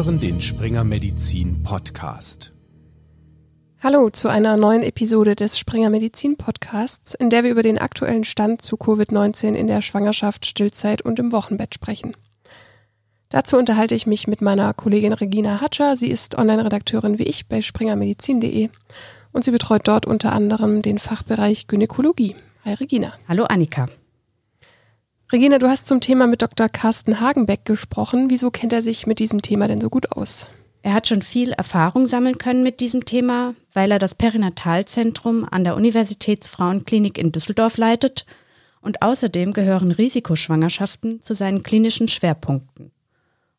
hören 0.00 0.18
den 0.18 0.40
Springer 0.40 0.82
Medizin 0.82 1.62
Podcast. 1.62 2.54
Hallo 3.82 4.08
zu 4.08 4.28
einer 4.28 4.56
neuen 4.56 4.82
Episode 4.82 5.36
des 5.36 5.58
Springer 5.58 5.90
Medizin 5.90 6.38
Podcasts, 6.38 7.12
in 7.12 7.28
der 7.28 7.44
wir 7.44 7.50
über 7.50 7.62
den 7.62 7.76
aktuellen 7.76 8.24
Stand 8.24 8.62
zu 8.62 8.76
Covid-19 8.76 9.52
in 9.52 9.66
der 9.66 9.82
Schwangerschaft, 9.82 10.46
Stillzeit 10.46 11.02
und 11.02 11.18
im 11.18 11.32
Wochenbett 11.32 11.74
sprechen. 11.74 12.16
Dazu 13.28 13.58
unterhalte 13.58 13.94
ich 13.94 14.06
mich 14.06 14.26
mit 14.26 14.40
meiner 14.40 14.72
Kollegin 14.72 15.12
Regina 15.12 15.60
Hatscher. 15.60 15.98
Sie 15.98 16.08
ist 16.08 16.38
Online-Redakteurin 16.38 17.18
wie 17.18 17.24
ich 17.24 17.46
bei 17.46 17.60
springermedizin.de 17.60 18.70
und 19.32 19.44
sie 19.44 19.50
betreut 19.50 19.82
dort 19.84 20.06
unter 20.06 20.32
anderem 20.32 20.80
den 20.80 20.98
Fachbereich 20.98 21.66
Gynäkologie. 21.66 22.36
Hi 22.64 22.72
Regina. 22.72 23.12
Hallo 23.28 23.44
Annika. 23.44 23.86
Regina, 25.32 25.60
du 25.60 25.68
hast 25.68 25.86
zum 25.86 26.00
Thema 26.00 26.26
mit 26.26 26.42
Dr. 26.42 26.68
Carsten 26.68 27.20
Hagenbeck 27.20 27.64
gesprochen. 27.64 28.30
Wieso 28.30 28.50
kennt 28.50 28.72
er 28.72 28.82
sich 28.82 29.06
mit 29.06 29.20
diesem 29.20 29.42
Thema 29.42 29.68
denn 29.68 29.80
so 29.80 29.88
gut 29.88 30.10
aus? 30.10 30.48
Er 30.82 30.92
hat 30.92 31.06
schon 31.06 31.22
viel 31.22 31.52
Erfahrung 31.52 32.06
sammeln 32.06 32.36
können 32.36 32.64
mit 32.64 32.80
diesem 32.80 33.04
Thema, 33.04 33.54
weil 33.72 33.92
er 33.92 34.00
das 34.00 34.16
Perinatalzentrum 34.16 35.46
an 35.48 35.62
der 35.62 35.76
Universitätsfrauenklinik 35.76 37.16
in 37.16 37.30
Düsseldorf 37.30 37.76
leitet 37.76 38.26
und 38.80 39.02
außerdem 39.02 39.52
gehören 39.52 39.92
Risikoschwangerschaften 39.92 41.22
zu 41.22 41.34
seinen 41.34 41.62
klinischen 41.62 42.08
Schwerpunkten. 42.08 42.90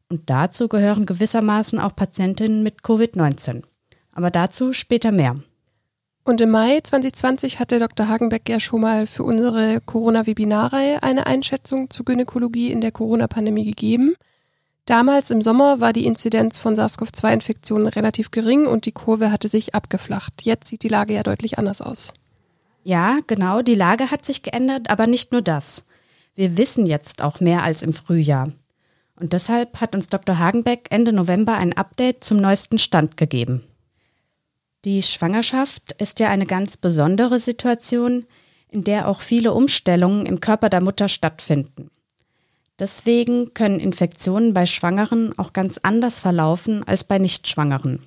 Und 0.10 0.30
dazu 0.30 0.68
gehören 0.68 1.06
gewissermaßen 1.06 1.80
auch 1.80 1.96
Patientinnen 1.96 2.64
mit 2.64 2.82
Covid-19. 2.82 3.64
Aber 4.12 4.30
dazu 4.30 4.74
später 4.74 5.14
mehr. 5.14 5.38
Und 6.32 6.40
im 6.40 6.52
Mai 6.52 6.80
2020 6.82 7.60
hatte 7.60 7.78
Dr. 7.78 8.08
Hagenbeck 8.08 8.48
ja 8.48 8.62
schon 8.62 8.80
mal 8.80 9.06
für 9.06 9.26
unsere 9.26 9.82
Corona-Webinarreihe 9.82 11.04
eine 11.04 11.28
Einschätzung 11.28 11.90
zur 11.90 12.06
Gynäkologie 12.06 12.72
in 12.72 12.80
der 12.80 12.94
Corona-Pandemie 12.94 13.66
gegeben. 13.66 14.16
Damals 14.86 15.30
im 15.30 15.42
Sommer 15.42 15.82
war 15.82 15.92
die 15.92 16.06
Inzidenz 16.06 16.58
von 16.58 16.78
SARS-CoV-2-Infektionen 16.78 17.86
relativ 17.86 18.32
gering 18.32 18.66
und 18.66 18.86
die 18.86 18.94
Kurve 18.94 19.30
hatte 19.30 19.50
sich 19.50 19.76
abgeflacht. 19.76 20.44
Jetzt 20.44 20.70
sieht 20.70 20.84
die 20.84 20.88
Lage 20.88 21.16
ja 21.16 21.24
deutlich 21.24 21.60
anders 21.60 21.82
aus. 21.82 22.14
Ja, 22.86 23.20
genau, 23.28 23.62
die 23.62 23.76
Lage 23.76 24.10
hat 24.10 24.24
sich 24.24 24.42
geändert, 24.42 24.90
aber 24.90 25.08
nicht 25.08 25.34
nur 25.34 25.42
das. 25.42 25.84
Wir 26.34 26.58
wissen 26.58 26.88
jetzt 26.88 27.22
auch 27.22 27.42
mehr 27.42 27.62
als 27.62 27.84
im 27.84 27.92
Frühjahr. 27.92 28.54
Und 29.20 29.34
deshalb 29.34 29.82
hat 29.82 29.96
uns 29.96 30.08
Dr. 30.08 30.40
Hagenbeck 30.40 30.88
Ende 30.92 31.12
November 31.12 31.56
ein 31.56 31.74
Update 31.74 32.24
zum 32.24 32.38
neuesten 32.38 32.78
Stand 32.78 33.18
gegeben. 33.18 33.66
Die 34.84 35.04
Schwangerschaft 35.04 35.92
ist 36.00 36.20
ja 36.20 36.30
eine 36.30 36.48
ganz 36.48 36.76
besondere 36.76 37.40
Situation, 37.40 38.26
in 38.70 38.84
der 38.84 39.08
auch 39.08 39.22
viele 39.22 39.54
Umstellungen 39.54 40.26
im 40.26 40.40
Körper 40.40 40.70
der 40.70 40.82
Mutter 40.82 41.08
stattfinden. 41.08 41.92
Deswegen 42.80 43.54
können 43.54 43.80
Infektionen 43.80 44.56
bei 44.56 44.66
Schwangeren 44.66 45.38
auch 45.38 45.54
ganz 45.54 45.80
anders 45.84 46.20
verlaufen 46.20 46.84
als 46.88 47.04
bei 47.04 47.20
Nichtschwangeren. 47.20 48.02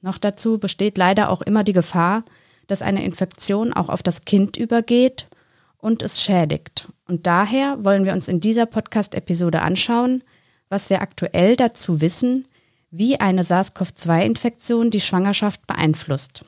Noch 0.00 0.16
dazu 0.16 0.58
besteht 0.58 0.96
leider 0.96 1.28
auch 1.28 1.42
immer 1.42 1.64
die 1.64 1.74
Gefahr, 1.74 2.24
dass 2.66 2.80
eine 2.80 3.04
Infektion 3.04 3.74
auch 3.74 3.90
auf 3.90 4.02
das 4.02 4.24
Kind 4.24 4.56
übergeht 4.56 5.28
und 5.76 6.02
es 6.02 6.22
schädigt. 6.22 6.88
Und 7.06 7.26
daher 7.26 7.84
wollen 7.84 8.06
wir 8.06 8.14
uns 8.14 8.28
in 8.28 8.40
dieser 8.40 8.64
Podcast-Episode 8.64 9.60
anschauen, 9.60 10.22
was 10.70 10.88
wir 10.88 11.02
aktuell 11.02 11.54
dazu 11.54 12.00
wissen, 12.00 12.46
wie 12.90 13.20
eine 13.20 13.42
SARS-CoV-2-Infektion 13.42 14.90
die 14.90 15.00
Schwangerschaft 15.00 15.66
beeinflusst. 15.66 16.44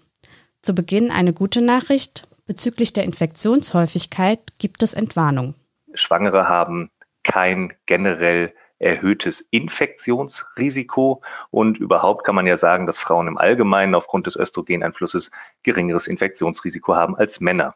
Zu 0.63 0.75
Beginn 0.75 1.11
eine 1.11 1.33
gute 1.33 1.61
Nachricht. 1.61 2.29
Bezüglich 2.47 2.93
der 2.93 3.05
Infektionshäufigkeit 3.05 4.41
gibt 4.59 4.83
es 4.83 4.95
Entwarnung. 4.95 5.55
Schwangere 5.95 6.49
haben 6.49 6.91
kein 7.23 7.75
generell 7.87 8.55
erhöhtes 8.79 9.41
Infektionsrisiko 9.51 11.23
und 11.51 11.79
überhaupt 11.79 12.25
kann 12.25 12.35
man 12.35 12.47
ja 12.47 12.57
sagen, 12.57 12.87
dass 12.87 12.99
Frauen 12.99 13.27
im 13.29 13.37
Allgemeinen 13.37 13.95
aufgrund 13.95 14.27
des 14.27 14.37
Östrogeneinflusses 14.37 15.31
geringeres 15.65 16.07
Infektionsrisiko 16.07 16.95
haben 16.95 17.17
als 17.17 17.41
Männer. 17.41 17.75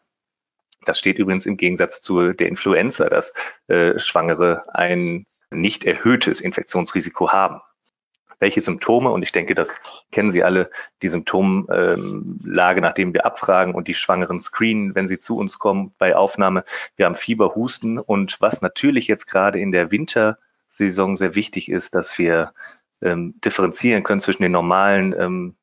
Das 0.84 0.98
steht 0.98 1.18
übrigens 1.18 1.46
im 1.46 1.56
Gegensatz 1.56 2.00
zu 2.00 2.32
der 2.32 2.48
Influenza, 2.48 3.08
dass 3.08 3.32
äh, 3.68 3.98
Schwangere 3.98 4.64
ein 4.74 5.26
nicht 5.50 5.84
erhöhtes 5.84 6.40
Infektionsrisiko 6.40 7.30
haben 7.30 7.60
welche 8.42 8.60
Symptome, 8.60 9.10
und 9.10 9.22
ich 9.22 9.30
denke, 9.30 9.54
das 9.54 9.80
kennen 10.10 10.32
Sie 10.32 10.42
alle, 10.42 10.68
die 11.00 11.08
Symptomlage, 11.08 12.80
nachdem 12.80 13.14
wir 13.14 13.24
abfragen 13.24 13.72
und 13.72 13.86
die 13.86 13.94
Schwangeren 13.94 14.40
screenen, 14.40 14.96
wenn 14.96 15.06
sie 15.06 15.16
zu 15.16 15.38
uns 15.38 15.60
kommen 15.60 15.94
bei 15.96 16.16
Aufnahme. 16.16 16.64
Wir 16.96 17.06
haben 17.06 17.14
Fieber, 17.14 17.54
Husten 17.54 17.98
und 18.00 18.40
was 18.40 18.60
natürlich 18.60 19.06
jetzt 19.06 19.26
gerade 19.26 19.60
in 19.60 19.70
der 19.70 19.92
Wintersaison 19.92 21.16
sehr 21.16 21.36
wichtig 21.36 21.70
ist, 21.70 21.94
dass 21.94 22.18
wir 22.18 22.52
ähm, 23.00 23.40
differenzieren 23.44 24.02
können 24.02 24.20
zwischen 24.20 24.42
den 24.42 24.52
normalen 24.52 25.14
ähm, 25.16 25.56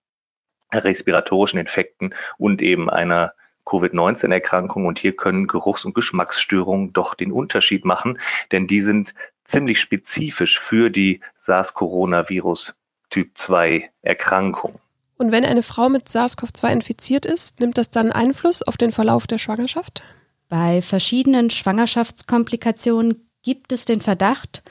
respiratorischen 0.72 1.60
Infekten 1.60 2.16
und 2.38 2.62
eben 2.62 2.90
einer 2.90 3.34
Covid-19-Erkrankung. 3.66 4.86
Und 4.86 5.00
hier 5.00 5.18
können 5.18 5.48
Geruchs- 5.48 5.84
und 5.84 5.96
Geschmacksstörungen 5.96 6.94
doch 6.94 7.14
den 7.14 7.34
Unterschied 7.34 7.84
machen, 7.84 8.20
denn 8.54 8.68
die 8.68 8.80
sind 8.80 9.14
ziemlich 9.50 9.80
spezifisch 9.80 10.60
für 10.60 10.90
die 10.90 11.22
SARS-Coronavirus 11.42 12.74
Typ 13.10 13.38
2 13.38 13.90
Erkrankung. 14.02 14.80
Und 15.18 15.32
wenn 15.32 15.44
eine 15.44 15.64
Frau 15.64 15.90
mit 15.90 16.08
SARS-CoV-2 16.08 16.72
infiziert 16.72 17.26
ist, 17.26 17.60
nimmt 17.60 17.78
das 17.78 17.90
dann 17.90 18.12
Einfluss 18.12 18.62
auf 18.62 18.78
den 18.78 18.92
Verlauf 18.92 19.28
der 19.28 19.38
Schwangerschaft? 19.38 20.04
Bei 20.48 20.82
verschiedenen 20.82 21.50
Schwangerschaftskomplikationen 21.50 23.28
gibt 23.44 23.72
es 23.72 23.86
den 23.86 24.02
Verdacht, 24.02 24.64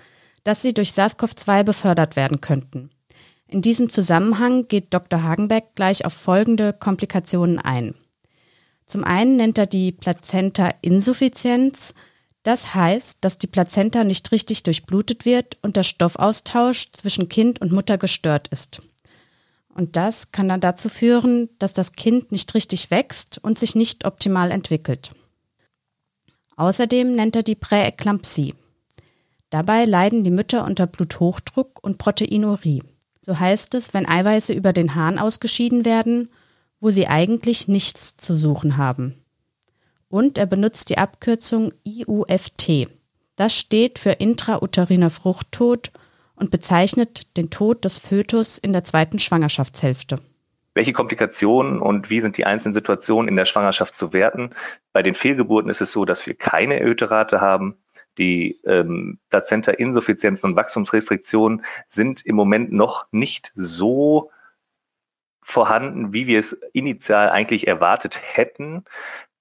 dass 0.44 0.62
sie 0.62 0.72
durch 0.72 0.92
SARS-CoV-2 0.92 1.64
befördert 1.64 2.16
werden 2.16 2.40
könnten. 2.40 2.90
In 3.48 3.62
diesem 3.62 3.90
Zusammenhang 3.90 4.68
geht 4.68 4.94
Dr. 4.94 5.22
Hagenbeck 5.22 5.74
gleich 5.74 6.04
auf 6.04 6.12
folgende 6.12 6.72
Komplikationen 6.72 7.58
ein. 7.58 7.94
Zum 8.86 9.04
einen 9.04 9.36
nennt 9.36 9.58
er 9.58 9.66
die 9.66 9.92
Plazenta-Insuffizienz, 9.92 11.94
das 12.42 12.74
heißt, 12.74 13.18
dass 13.20 13.38
die 13.38 13.46
Plazenta 13.46 14.04
nicht 14.04 14.30
richtig 14.32 14.62
durchblutet 14.62 15.24
wird 15.24 15.58
und 15.62 15.76
der 15.76 15.82
Stoffaustausch 15.82 16.92
zwischen 16.92 17.28
Kind 17.28 17.60
und 17.60 17.72
Mutter 17.72 17.98
gestört 17.98 18.48
ist. 18.48 18.82
Und 19.74 19.96
das 19.96 20.32
kann 20.32 20.48
dann 20.48 20.60
dazu 20.60 20.88
führen, 20.88 21.48
dass 21.58 21.72
das 21.72 21.92
Kind 21.92 22.32
nicht 22.32 22.54
richtig 22.54 22.90
wächst 22.90 23.38
und 23.38 23.58
sich 23.58 23.74
nicht 23.74 24.04
optimal 24.04 24.50
entwickelt. 24.50 25.12
Außerdem 26.56 27.14
nennt 27.14 27.36
er 27.36 27.44
die 27.44 27.54
Präeklampsie. 27.54 28.54
Dabei 29.50 29.84
leiden 29.84 30.24
die 30.24 30.30
Mütter 30.30 30.64
unter 30.64 30.86
Bluthochdruck 30.86 31.82
und 31.82 31.98
Proteinurie. 31.98 32.82
So 33.22 33.38
heißt 33.38 33.74
es, 33.74 33.94
wenn 33.94 34.08
Eiweiße 34.08 34.52
über 34.52 34.72
den 34.72 34.94
Hahn 34.94 35.18
ausgeschieden 35.18 35.84
werden, 35.84 36.30
wo 36.80 36.90
sie 36.90 37.06
eigentlich 37.06 37.68
nichts 37.68 38.16
zu 38.16 38.36
suchen 38.36 38.76
haben 38.76 39.22
und 40.08 40.38
er 40.38 40.46
benutzt 40.46 40.90
die 40.90 40.98
Abkürzung 40.98 41.72
IUFT. 41.84 42.88
Das 43.36 43.54
steht 43.54 43.98
für 43.98 44.10
intrauteriner 44.12 45.10
Fruchttod 45.10 45.92
und 46.34 46.50
bezeichnet 46.50 47.36
den 47.36 47.50
Tod 47.50 47.84
des 47.84 47.98
Fötus 47.98 48.58
in 48.58 48.72
der 48.72 48.84
zweiten 48.84 49.18
Schwangerschaftshälfte. 49.18 50.20
Welche 50.74 50.92
Komplikationen 50.92 51.80
und 51.80 52.08
wie 52.08 52.20
sind 52.20 52.36
die 52.36 52.46
einzelnen 52.46 52.72
Situationen 52.72 53.28
in 53.28 53.36
der 53.36 53.46
Schwangerschaft 53.46 53.96
zu 53.96 54.12
werten? 54.12 54.50
Bei 54.92 55.02
den 55.02 55.14
Fehlgeburten 55.14 55.70
ist 55.70 55.80
es 55.80 55.92
so, 55.92 56.04
dass 56.04 56.26
wir 56.26 56.34
keine 56.34 56.78
erhöhte 56.78 57.10
Rate 57.10 57.40
haben. 57.40 57.76
Die 58.16 58.60
ähm, 58.64 59.18
Plazenta-Insuffizienzen 59.30 60.50
und 60.50 60.56
Wachstumsrestriktionen 60.56 61.64
sind 61.86 62.24
im 62.24 62.36
Moment 62.36 62.72
noch 62.72 63.06
nicht 63.10 63.50
so 63.54 64.30
vorhanden, 65.42 66.12
wie 66.12 66.26
wir 66.26 66.38
es 66.38 66.52
initial 66.72 67.30
eigentlich 67.30 67.66
erwartet 67.66 68.20
hätten 68.20 68.84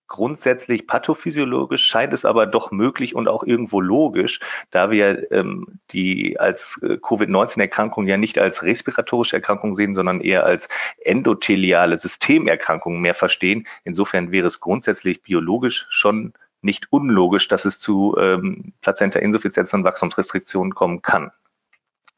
grundsätzlich 0.08 0.88
pathophysiologisch 0.88 1.86
scheint 1.86 2.14
es 2.14 2.26
aber 2.26 2.46
doch 2.46 2.72
möglich 2.72 3.16
und 3.16 3.28
auch 3.28 3.44
irgendwo 3.44 3.82
logisch, 3.82 4.40
da 4.72 4.90
wir 4.92 5.32
ähm, 5.32 5.80
die 5.92 6.40
als 6.40 6.80
äh, 6.82 6.98
Covid-19-Erkrankung 6.98 8.08
ja 8.08 8.18
nicht 8.18 8.40
als 8.40 8.64
respiratorische 8.64 9.36
Erkrankung 9.36 9.76
sehen, 9.76 9.96
sondern 9.96 10.22
eher 10.22 10.46
als 10.46 10.70
endotheliale 11.04 11.98
Systemerkrankung 11.98 13.02
mehr 13.02 13.14
verstehen. 13.14 13.68
Insofern 13.84 14.32
wäre 14.32 14.48
es 14.48 14.60
grundsätzlich 14.60 15.22
biologisch 15.22 15.86
schon 15.90 16.34
nicht 16.62 16.92
unlogisch, 16.92 17.48
dass 17.48 17.66
es 17.66 17.80
zu 17.80 18.16
ähm, 18.20 18.74
Plazenta-Insuffizienz 18.82 19.74
und 19.74 19.84
Wachstumsrestriktionen 19.84 20.74
kommen 20.74 21.02
kann. 21.02 21.32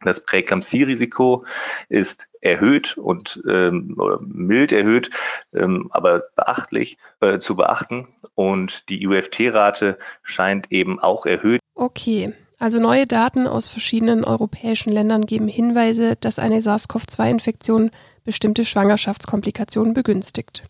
Das 0.03 0.23
Präeklampsie-Risiko 0.23 1.45
ist 1.89 2.27
erhöht 2.41 2.97
und 2.97 3.41
ähm, 3.47 3.97
mild 4.21 4.71
erhöht, 4.71 5.09
ähm, 5.53 5.89
aber 5.91 6.23
beachtlich 6.35 6.97
äh, 7.19 7.39
zu 7.39 7.55
beachten. 7.55 8.07
Und 8.35 8.87
die 8.89 9.05
UFT-Rate 9.05 9.97
scheint 10.23 10.71
eben 10.71 10.99
auch 10.99 11.25
erhöht. 11.25 11.59
Okay, 11.75 12.33
also 12.59 12.79
neue 12.79 13.05
Daten 13.05 13.47
aus 13.47 13.67
verschiedenen 13.67 14.23
europäischen 14.23 14.91
Ländern 14.91 15.25
geben 15.25 15.47
Hinweise, 15.47 16.15
dass 16.15 16.39
eine 16.39 16.61
SARS-CoV-2-Infektion 16.61 17.91
bestimmte 18.23 18.63
Schwangerschaftskomplikationen 18.63 19.93
begünstigt. 19.93 20.63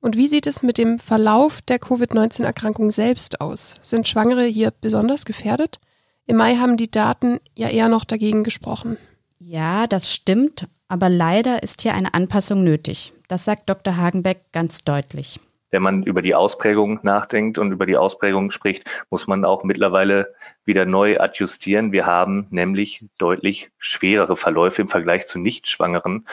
Und 0.00 0.16
wie 0.16 0.28
sieht 0.28 0.46
es 0.46 0.62
mit 0.62 0.78
dem 0.78 1.00
Verlauf 1.00 1.60
der 1.62 1.78
Covid-19-Erkrankung 1.80 2.92
selbst 2.92 3.40
aus? 3.40 3.78
Sind 3.82 4.06
Schwangere 4.06 4.44
hier 4.44 4.70
besonders 4.70 5.24
gefährdet? 5.24 5.80
Im 6.28 6.36
Mai 6.36 6.56
haben 6.56 6.76
die 6.76 6.90
Daten 6.90 7.40
ja 7.56 7.68
eher 7.68 7.88
noch 7.88 8.04
dagegen 8.04 8.44
gesprochen. 8.44 8.96
Ja, 9.40 9.88
das 9.88 10.12
stimmt, 10.12 10.68
aber 10.86 11.08
leider 11.08 11.62
ist 11.64 11.82
hier 11.82 11.94
eine 11.94 12.14
Anpassung 12.14 12.62
nötig. 12.62 13.12
Das 13.26 13.44
sagt 13.44 13.68
Dr. 13.68 13.96
Hagenbeck 13.96 14.52
ganz 14.52 14.82
deutlich 14.82 15.40
wenn 15.70 15.82
man 15.82 16.02
über 16.02 16.22
die 16.22 16.34
Ausprägung 16.34 17.00
nachdenkt 17.02 17.58
und 17.58 17.72
über 17.72 17.86
die 17.86 17.96
Ausprägung 17.96 18.50
spricht, 18.50 18.84
muss 19.10 19.26
man 19.26 19.44
auch 19.44 19.64
mittlerweile 19.64 20.34
wieder 20.64 20.86
neu 20.86 21.18
adjustieren. 21.20 21.92
Wir 21.92 22.06
haben 22.06 22.46
nämlich 22.50 23.04
deutlich 23.18 23.70
schwerere 23.78 24.36
Verläufe 24.36 24.82
im 24.82 24.88
Vergleich 24.88 25.26
zu 25.26 25.38
Nichtschwangeren. 25.38 26.26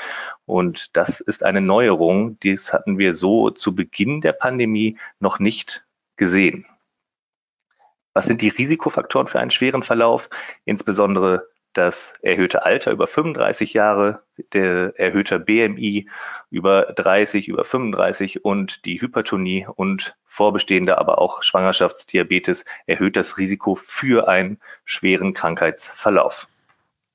Und 0.45 0.95
das 0.95 1.19
ist 1.19 1.43
eine 1.43 1.61
Neuerung. 1.61 2.39
Dies 2.41 2.71
hatten 2.71 2.97
wir 2.97 3.13
so 3.13 3.49
zu 3.49 3.75
Beginn 3.75 4.21
der 4.21 4.33
Pandemie 4.33 4.97
noch 5.19 5.39
nicht 5.39 5.85
gesehen. 6.15 6.65
Was 8.15 8.27
sind 8.27 8.41
die 8.41 8.47
Risikofaktoren 8.47 9.27
für 9.27 9.39
einen 9.39 9.51
schweren 9.51 9.83
Verlauf? 9.83 10.29
Insbesondere 10.63 11.49
das 11.73 12.13
erhöhte 12.21 12.65
Alter 12.65 12.91
über 12.91 13.07
35 13.07 13.73
Jahre, 13.73 14.21
der 14.53 14.97
erhöhte 14.97 15.37
BMI 15.37 16.07
über 16.49 16.93
30, 16.95 17.49
über 17.49 17.65
35 17.65 18.45
und 18.45 18.85
die 18.85 19.01
Hypertonie 19.01 19.67
und 19.75 20.15
vorbestehende, 20.25 20.97
aber 20.97 21.19
auch 21.19 21.43
Schwangerschaftsdiabetes 21.43 22.63
erhöht 22.85 23.17
das 23.17 23.37
Risiko 23.37 23.75
für 23.75 24.29
einen 24.29 24.59
schweren 24.85 25.33
Krankheitsverlauf. 25.33 26.47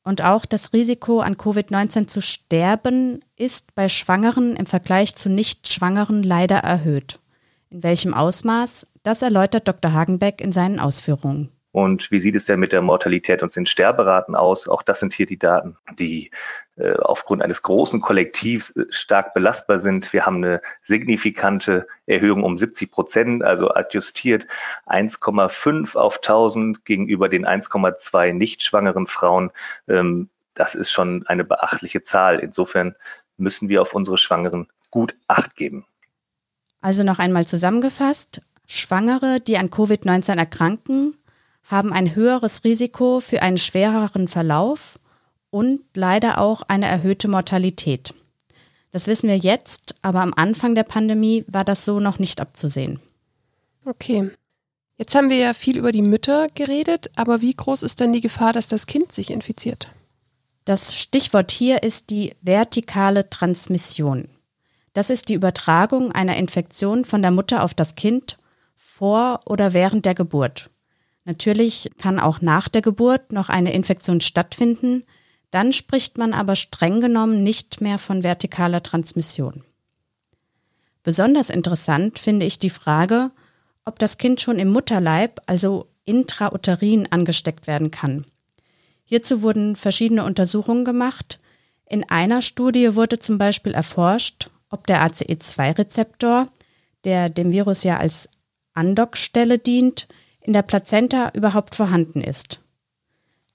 Und 0.02 0.22
auch 0.22 0.44
das 0.44 0.74
Risiko, 0.74 1.20
an 1.20 1.36
Covid-19 1.36 2.08
zu 2.08 2.20
sterben, 2.20 3.24
ist 3.36 3.74
bei 3.74 3.88
Schwangeren 3.88 4.54
im 4.56 4.66
Vergleich 4.66 5.16
zu 5.16 5.30
Nicht-Schwangeren 5.30 6.22
leider 6.22 6.58
erhöht. 6.58 7.20
In 7.70 7.82
welchem 7.82 8.12
Ausmaß? 8.12 8.86
Das 9.02 9.22
erläutert 9.22 9.66
Dr. 9.66 9.92
Hagenbeck 9.92 10.40
in 10.40 10.52
seinen 10.52 10.78
Ausführungen. 10.78 11.50
Und 11.72 12.10
wie 12.10 12.18
sieht 12.18 12.34
es 12.34 12.46
denn 12.46 12.58
mit 12.58 12.72
der 12.72 12.82
Mortalität 12.82 13.42
und 13.42 13.54
den 13.54 13.64
Sterberaten 13.64 14.34
aus? 14.34 14.66
Auch 14.66 14.82
das 14.82 14.98
sind 14.98 15.14
hier 15.14 15.26
die 15.26 15.38
Daten, 15.38 15.76
die 15.98 16.32
äh, 16.76 16.94
aufgrund 16.94 17.42
eines 17.42 17.62
großen 17.62 18.00
Kollektivs 18.00 18.70
äh, 18.70 18.86
stark 18.90 19.34
belastbar 19.34 19.78
sind. 19.78 20.12
Wir 20.12 20.26
haben 20.26 20.38
eine 20.38 20.62
signifikante 20.82 21.86
Erhöhung 22.06 22.42
um 22.42 22.58
70 22.58 22.90
Prozent, 22.90 23.44
also 23.44 23.70
adjustiert 23.70 24.48
1,5 24.86 25.96
auf 25.96 26.16
1000 26.16 26.84
gegenüber 26.84 27.28
den 27.28 27.46
1,2 27.46 28.32
nicht 28.32 28.64
schwangeren 28.64 29.06
Frauen. 29.06 29.52
Ähm, 29.86 30.28
das 30.54 30.74
ist 30.74 30.90
schon 30.90 31.24
eine 31.28 31.44
beachtliche 31.44 32.02
Zahl. 32.02 32.40
Insofern 32.40 32.96
müssen 33.36 33.68
wir 33.68 33.80
auf 33.80 33.94
unsere 33.94 34.18
Schwangeren 34.18 34.66
gut 34.90 35.14
Acht 35.28 35.54
geben. 35.54 35.86
Also 36.80 37.04
noch 37.04 37.20
einmal 37.20 37.46
zusammengefasst. 37.46 38.42
Schwangere, 38.72 39.40
die 39.40 39.58
an 39.58 39.68
Covid-19 39.68 40.36
erkranken, 40.38 41.14
haben 41.64 41.92
ein 41.92 42.14
höheres 42.14 42.62
Risiko 42.62 43.18
für 43.18 43.42
einen 43.42 43.58
schwereren 43.58 44.28
Verlauf 44.28 45.00
und 45.50 45.80
leider 45.92 46.38
auch 46.38 46.62
eine 46.62 46.86
erhöhte 46.86 47.26
Mortalität. 47.26 48.14
Das 48.92 49.08
wissen 49.08 49.28
wir 49.28 49.36
jetzt, 49.36 49.96
aber 50.02 50.20
am 50.20 50.32
Anfang 50.36 50.76
der 50.76 50.84
Pandemie 50.84 51.44
war 51.48 51.64
das 51.64 51.84
so 51.84 51.98
noch 51.98 52.20
nicht 52.20 52.40
abzusehen. 52.40 53.00
Okay. 53.84 54.30
Jetzt 54.98 55.16
haben 55.16 55.30
wir 55.30 55.38
ja 55.38 55.52
viel 55.52 55.76
über 55.76 55.90
die 55.90 56.02
Mütter 56.02 56.46
geredet, 56.54 57.10
aber 57.16 57.40
wie 57.40 57.54
groß 57.54 57.82
ist 57.82 57.98
denn 57.98 58.12
die 58.12 58.20
Gefahr, 58.20 58.52
dass 58.52 58.68
das 58.68 58.86
Kind 58.86 59.10
sich 59.10 59.32
infiziert? 59.32 59.88
Das 60.64 60.96
Stichwort 60.96 61.50
hier 61.50 61.82
ist 61.82 62.10
die 62.10 62.36
vertikale 62.40 63.28
Transmission. 63.30 64.28
Das 64.92 65.10
ist 65.10 65.28
die 65.28 65.34
Übertragung 65.34 66.12
einer 66.12 66.36
Infektion 66.36 67.04
von 67.04 67.20
der 67.20 67.32
Mutter 67.32 67.64
auf 67.64 67.74
das 67.74 67.96
Kind 67.96 68.36
vor 69.00 69.40
oder 69.46 69.72
während 69.72 70.04
der 70.04 70.14
Geburt. 70.14 70.68
Natürlich 71.24 71.90
kann 71.96 72.20
auch 72.20 72.42
nach 72.42 72.68
der 72.68 72.82
Geburt 72.82 73.32
noch 73.32 73.48
eine 73.48 73.72
Infektion 73.72 74.20
stattfinden, 74.20 75.04
dann 75.50 75.72
spricht 75.72 76.18
man 76.18 76.34
aber 76.34 76.54
streng 76.54 77.00
genommen 77.00 77.42
nicht 77.42 77.80
mehr 77.80 77.96
von 77.96 78.22
vertikaler 78.22 78.82
Transmission. 78.82 79.64
Besonders 81.02 81.48
interessant 81.48 82.18
finde 82.18 82.44
ich 82.44 82.58
die 82.58 82.68
Frage, 82.68 83.30
ob 83.86 83.98
das 83.98 84.18
Kind 84.18 84.42
schon 84.42 84.58
im 84.58 84.70
Mutterleib, 84.70 85.40
also 85.46 85.86
intrauterin, 86.04 87.08
angesteckt 87.10 87.66
werden 87.66 87.90
kann. 87.90 88.26
Hierzu 89.04 89.40
wurden 89.40 89.76
verschiedene 89.76 90.24
Untersuchungen 90.24 90.84
gemacht. 90.84 91.40
In 91.86 92.06
einer 92.10 92.42
Studie 92.42 92.94
wurde 92.96 93.18
zum 93.18 93.38
Beispiel 93.38 93.72
erforscht, 93.72 94.50
ob 94.68 94.86
der 94.86 95.02
ACE2-Rezeptor, 95.06 96.48
der 97.04 97.30
dem 97.30 97.50
Virus 97.50 97.82
ja 97.82 97.96
als 97.96 98.28
Andockstelle 98.74 99.58
dient, 99.58 100.08
in 100.40 100.52
der 100.52 100.62
Plazenta 100.62 101.30
überhaupt 101.34 101.74
vorhanden 101.74 102.22
ist. 102.22 102.60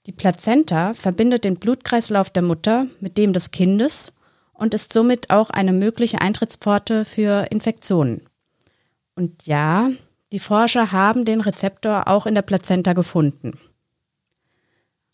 Die 0.06 0.12
Plazenta 0.12 0.94
verbindet 0.94 1.44
den 1.44 1.56
Blutkreislauf 1.56 2.30
der 2.30 2.42
Mutter 2.42 2.86
mit 3.00 3.18
dem 3.18 3.32
des 3.32 3.50
Kindes 3.50 4.12
und 4.52 4.72
ist 4.72 4.92
somit 4.92 5.30
auch 5.30 5.50
eine 5.50 5.72
mögliche 5.72 6.20
Eintrittspforte 6.20 7.04
für 7.04 7.46
Infektionen. 7.50 8.22
Und 9.16 9.46
ja, 9.46 9.90
die 10.32 10.38
Forscher 10.38 10.92
haben 10.92 11.24
den 11.24 11.40
Rezeptor 11.40 12.08
auch 12.08 12.26
in 12.26 12.34
der 12.34 12.42
Plazenta 12.42 12.92
gefunden. 12.92 13.58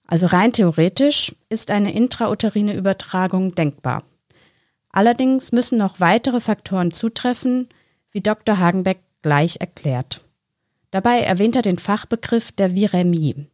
Also 0.06 0.26
rein 0.26 0.52
theoretisch 0.52 1.34
ist 1.48 1.70
eine 1.70 1.94
intrauterine 1.94 2.74
Übertragung 2.74 3.54
denkbar. 3.54 4.04
Allerdings 4.90 5.52
müssen 5.52 5.78
noch 5.78 6.00
weitere 6.00 6.40
Faktoren 6.40 6.90
zutreffen, 6.90 7.68
wie 8.10 8.20
Dr. 8.20 8.58
Hagenbeck 8.58 9.00
gleich 9.22 9.58
erklärt. 9.60 10.22
Dabei 10.90 11.20
erwähnt 11.20 11.56
er 11.56 11.62
den 11.62 11.78
Fachbegriff 11.78 12.52
der 12.52 12.74
Viremie. 12.74 13.46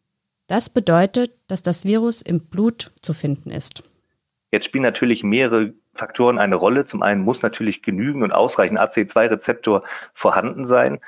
Das 0.49 0.71
bedeutet, 0.71 1.33
dass 1.47 1.63
das 1.63 1.85
Virus 1.85 2.23
im 2.23 2.41
Blut 2.41 2.91
zu 3.01 3.15
finden 3.15 3.51
ist. 3.51 3.85
Jetzt 4.51 4.65
spielen 4.65 4.83
natürlich 4.83 5.23
mehrere 5.23 5.75
Faktoren 5.95 6.39
eine 6.39 6.57
Rolle. 6.57 6.87
Zum 6.87 7.03
einen 7.03 7.23
muss 7.23 7.43
natürlich 7.43 7.83
genügend 7.83 8.25
und 8.25 8.33
ausreichend 8.33 8.79
AC2-Rezeptor 8.79 9.85
vorhanden 10.15 10.65
sein. 10.65 11.01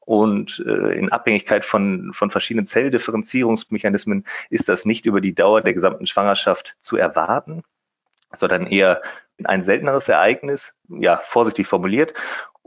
Und 0.00 0.64
äh, 0.66 0.98
in 0.98 1.12
Abhängigkeit 1.12 1.64
von, 1.64 2.12
von 2.12 2.30
verschiedenen 2.30 2.66
Zelldifferenzierungsmechanismen 2.66 4.26
ist 4.50 4.68
das 4.68 4.84
nicht 4.84 5.06
über 5.06 5.20
die 5.20 5.34
Dauer 5.34 5.60
der 5.60 5.74
gesamten 5.74 6.06
Schwangerschaft 6.06 6.76
zu 6.80 6.96
erwarten, 6.96 7.62
sondern 8.32 8.66
eher 8.66 9.02
ein 9.44 9.62
selteneres 9.62 10.08
Ereignis, 10.08 10.74
ja, 10.88 11.20
vorsichtig 11.24 11.68
formuliert. 11.68 12.14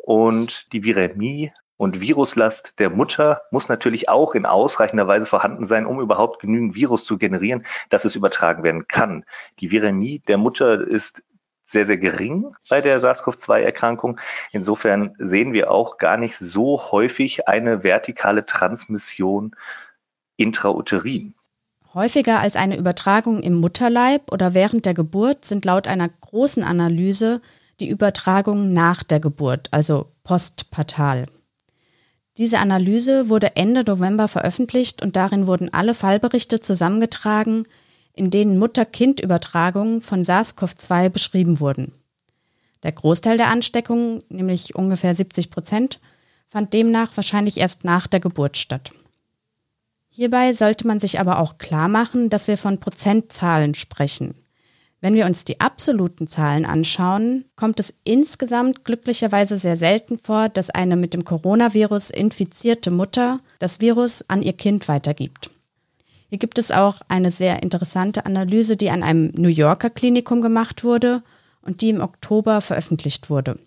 Und 0.03 0.71
die 0.73 0.83
Viremie 0.83 1.51
und 1.77 1.99
Viruslast 1.99 2.73
der 2.79 2.89
Mutter 2.89 3.41
muss 3.51 3.69
natürlich 3.69 4.09
auch 4.09 4.35
in 4.35 4.45
ausreichender 4.45 5.07
Weise 5.07 5.25
vorhanden 5.25 5.65
sein, 5.65 5.85
um 5.85 5.99
überhaupt 5.99 6.39
genügend 6.39 6.75
Virus 6.75 7.05
zu 7.05 7.17
generieren, 7.17 7.65
dass 7.89 8.05
es 8.05 8.15
übertragen 8.15 8.63
werden 8.63 8.87
kann. 8.87 9.25
Die 9.59 9.71
Viremie 9.71 10.19
der 10.27 10.37
Mutter 10.37 10.87
ist 10.87 11.23
sehr, 11.65 11.85
sehr 11.85 11.97
gering 11.97 12.53
bei 12.69 12.81
der 12.81 12.99
SARS-CoV-2-Erkrankung. 12.99 14.19
Insofern 14.51 15.15
sehen 15.17 15.53
wir 15.53 15.71
auch 15.71 15.97
gar 15.97 16.17
nicht 16.17 16.37
so 16.37 16.91
häufig 16.91 17.47
eine 17.47 17.83
vertikale 17.83 18.45
Transmission 18.45 19.55
intrauterin. 20.35 21.33
Häufiger 21.93 22.39
als 22.39 22.55
eine 22.55 22.77
Übertragung 22.77 23.41
im 23.41 23.55
Mutterleib 23.55 24.31
oder 24.31 24.53
während 24.53 24.85
der 24.85 24.93
Geburt 24.93 25.45
sind 25.45 25.65
laut 25.65 25.87
einer 25.87 26.09
großen 26.09 26.63
Analyse 26.63 27.41
die 27.81 27.89
Übertragungen 27.89 28.73
nach 28.73 29.03
der 29.03 29.19
Geburt, 29.19 29.67
also 29.71 30.11
postpartal. 30.23 31.25
Diese 32.37 32.59
Analyse 32.59 33.27
wurde 33.27 33.55
Ende 33.57 33.83
November 33.83 34.27
veröffentlicht 34.27 35.01
und 35.01 35.15
darin 35.15 35.47
wurden 35.47 35.73
alle 35.73 35.93
Fallberichte 35.93 36.61
zusammengetragen, 36.61 37.67
in 38.13 38.29
denen 38.29 38.57
Mutter-Kind-Übertragungen 38.57 40.01
von 40.01 40.23
SARS-CoV-2 40.23 41.09
beschrieben 41.09 41.59
wurden. 41.59 41.93
Der 42.83 42.91
Großteil 42.91 43.37
der 43.37 43.49
Ansteckungen, 43.49 44.23
nämlich 44.29 44.75
ungefähr 44.75 45.13
70 45.13 45.49
Prozent, 45.49 45.99
fand 46.47 46.73
demnach 46.73 47.15
wahrscheinlich 47.15 47.57
erst 47.57 47.83
nach 47.83 48.07
der 48.07 48.19
Geburt 48.19 48.57
statt. 48.57 48.91
Hierbei 50.09 50.53
sollte 50.53 50.87
man 50.87 50.99
sich 50.99 51.19
aber 51.19 51.39
auch 51.39 51.57
klar 51.57 51.87
machen, 51.87 52.29
dass 52.29 52.47
wir 52.47 52.57
von 52.57 52.79
Prozentzahlen 52.79 53.73
sprechen. 53.73 54.35
Wenn 55.01 55.15
wir 55.15 55.25
uns 55.25 55.45
die 55.45 55.59
absoluten 55.59 56.27
Zahlen 56.27 56.63
anschauen, 56.63 57.45
kommt 57.55 57.79
es 57.79 57.91
insgesamt 58.03 58.85
glücklicherweise 58.85 59.57
sehr 59.57 59.75
selten 59.75 60.19
vor, 60.19 60.47
dass 60.47 60.69
eine 60.69 60.95
mit 60.95 61.15
dem 61.15 61.25
Coronavirus 61.25 62.11
infizierte 62.11 62.91
Mutter 62.91 63.39
das 63.57 63.81
Virus 63.81 64.23
an 64.29 64.43
ihr 64.43 64.53
Kind 64.53 64.87
weitergibt. 64.87 65.49
Hier 66.29 66.37
gibt 66.37 66.59
es 66.59 66.71
auch 66.71 67.01
eine 67.07 67.31
sehr 67.31 67.63
interessante 67.63 68.27
Analyse, 68.27 68.77
die 68.77 68.91
an 68.91 69.01
einem 69.01 69.31
New 69.35 69.49
Yorker 69.49 69.89
Klinikum 69.89 70.41
gemacht 70.41 70.83
wurde 70.83 71.23
und 71.63 71.81
die 71.81 71.89
im 71.89 71.99
Oktober 71.99 72.61
veröffentlicht 72.61 73.31
wurde. 73.31 73.57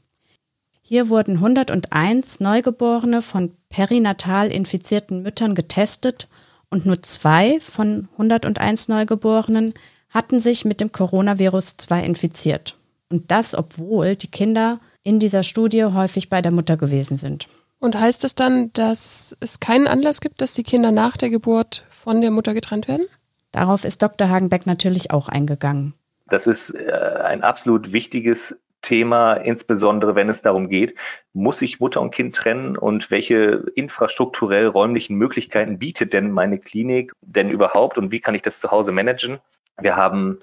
Hier 0.83 1.09
wurden 1.09 1.35
101 1.37 2.41
Neugeborene 2.41 3.23
von 3.23 3.53
perinatal 3.71 4.53
infizierten 4.53 5.23
Müttern 5.23 5.57
getestet 5.57 6.29
und 6.71 6.87
nur 6.87 7.03
zwei 7.03 7.59
von 7.59 8.09
101 8.12 8.88
Neugeborenen 8.88 9.75
hatten 10.14 10.40
sich 10.40 10.64
mit 10.64 10.80
dem 10.80 10.92
Coronavirus 10.92 11.76
zwar 11.76 12.02
infiziert. 12.02 12.76
Und 13.11 13.30
das, 13.30 13.54
obwohl 13.54 14.16
die 14.16 14.30
Kinder 14.30 14.80
in 15.02 15.18
dieser 15.18 15.42
Studie 15.42 15.85
häufig 15.85 16.30
bei 16.30 16.40
der 16.40 16.52
Mutter 16.52 16.76
gewesen 16.76 17.18
sind. 17.18 17.49
Und 17.80 17.99
heißt 18.00 18.25
das 18.25 18.35
dann, 18.35 18.73
dass 18.73 19.37
es 19.40 19.61
keinen 19.61 19.87
Anlass 19.87 20.21
gibt, 20.23 20.40
dass 20.40 20.54
die 20.54 20.62
Kinder 20.62 20.90
nach 20.90 21.18
der 21.18 21.28
Geburt 21.28 21.85
von 21.90 22.23
der 22.23 22.30
Mutter 22.30 22.54
getrennt 22.54 22.88
werden? 22.88 23.04
Darauf 23.52 23.85
ist 23.85 24.00
Dr. 24.02 24.30
Hagenbeck 24.30 24.66
natürlich 24.66 25.11
auch 25.11 25.28
eingegangen. 25.28 25.92
Das 26.26 26.47
ist 26.47 26.71
äh, 26.71 26.90
ein 26.90 27.42
absolut 27.42 27.92
wichtiges 27.92 28.56
Thema, 28.80 29.35
insbesondere 29.35 30.14
wenn 30.14 30.28
es 30.28 30.42
darum 30.42 30.68
geht, 30.68 30.94
muss 31.33 31.61
ich 31.62 31.80
Mutter 31.80 32.00
und 32.00 32.14
Kind 32.14 32.37
trennen 32.37 32.76
und 32.76 33.11
welche 33.11 33.64
infrastrukturell 33.75 34.66
räumlichen 34.66 35.16
Möglichkeiten 35.16 35.78
bietet 35.78 36.12
denn 36.12 36.30
meine 36.30 36.59
Klinik 36.59 37.12
denn 37.23 37.50
überhaupt 37.50 37.99
und 37.99 38.11
wie 38.11 38.21
kann 38.21 38.35
ich 38.35 38.42
das 38.42 38.61
zu 38.61 38.71
Hause 38.71 38.92
managen? 38.92 39.38
Wir 39.81 39.97
haben 39.97 40.40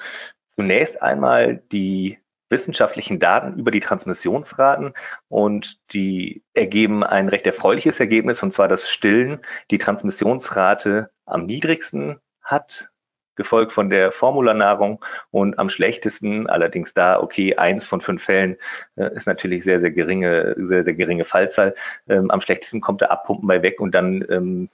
zunächst 0.55 1.01
einmal 1.01 1.63
die 1.71 2.19
wissenschaftlichen 2.49 3.19
Daten 3.19 3.57
über 3.57 3.71
die 3.71 3.79
Transmissionsraten 3.79 4.93
und 5.29 5.79
die 5.93 6.43
ergeben 6.53 7.03
ein 7.03 7.29
recht 7.29 7.47
erfreuliches 7.47 7.99
Ergebnis 7.99 8.43
und 8.43 8.51
zwar, 8.51 8.67
dass 8.67 8.89
Stillen 8.89 9.39
die 9.71 9.77
Transmissionsrate 9.77 11.09
am 11.25 11.45
niedrigsten 11.45 12.19
hat 12.43 12.91
gefolgt 13.35 13.71
von 13.71 13.89
der 13.89 14.11
Formularnahrung 14.11 15.03
und 15.31 15.57
am 15.57 15.69
schlechtesten, 15.69 16.47
allerdings 16.47 16.93
da, 16.93 17.19
okay, 17.19 17.55
eins 17.55 17.85
von 17.85 18.01
fünf 18.01 18.23
Fällen 18.23 18.57
äh, 18.97 19.15
ist 19.15 19.25
natürlich 19.25 19.63
sehr, 19.63 19.79
sehr 19.79 19.91
geringe, 19.91 20.55
sehr, 20.57 20.83
sehr 20.83 20.93
geringe 20.93 21.25
Fallzahl. 21.25 21.73
Ähm, 22.09 22.29
am 22.29 22.41
schlechtesten 22.41 22.81
kommt 22.81 23.01
der 23.01 23.11
Abpumpen 23.11 23.47
bei 23.47 23.63
weg 23.63 23.79
und 23.79 23.95
dann 23.95 24.25
ähm, 24.29 24.69